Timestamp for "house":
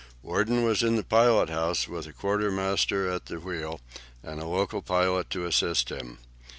1.51-1.87